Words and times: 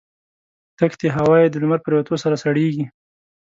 دښتي 0.79 1.07
هوا 1.15 1.35
یې 1.41 1.47
د 1.51 1.55
لمر 1.61 1.79
پرېوتو 1.85 2.15
سره 2.23 2.35
سړېږي. 2.43 2.85